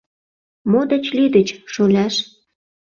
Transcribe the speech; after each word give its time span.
—Мо 0.71 0.81
деч 0.91 1.05
лӱдыч, 1.17 1.49
шоляш? 1.73 2.15